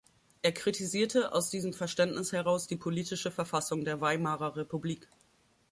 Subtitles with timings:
[0.41, 5.07] Er kritisierte aus diesem Verständnis heraus die politische Verfassung der Weimarer Republik.